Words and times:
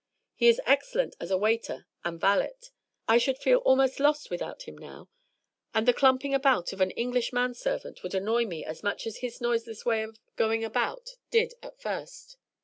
He 0.33 0.47
is 0.47 0.59
excellent 0.65 1.15
as 1.19 1.29
a 1.29 1.37
waiter 1.37 1.85
and 2.03 2.19
valet; 2.19 2.55
I 3.07 3.19
should 3.19 3.37
feel 3.37 3.59
almost 3.59 3.99
lost 3.99 4.31
without 4.31 4.63
him 4.63 4.75
now; 4.75 5.09
and 5.75 5.87
the 5.87 5.93
clumping 5.93 6.33
about 6.33 6.73
of 6.73 6.81
an 6.81 6.89
English 6.89 7.31
man 7.31 7.53
servant 7.53 8.01
would 8.01 8.15
annoy 8.15 8.45
me 8.47 8.65
as 8.65 8.81
much 8.81 9.05
as 9.05 9.17
his 9.17 9.39
noiseless 9.39 9.85
way 9.85 10.01
of 10.01 10.17
going 10.37 10.63
about 10.63 11.17
did 11.29 11.53
at 11.61 11.79
first. 11.79 12.37